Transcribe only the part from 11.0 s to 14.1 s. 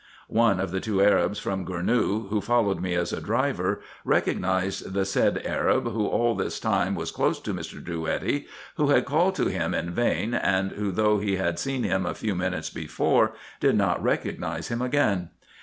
he had seen him a few minutes before, did not